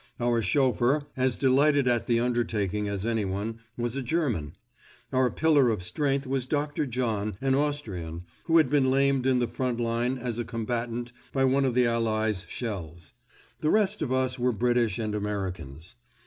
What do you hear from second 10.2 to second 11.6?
a combatant by